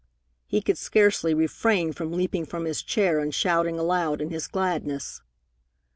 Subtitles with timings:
[0.47, 5.21] He could scarcely refrain from leaping from his chair and shouting aloud in his gladness.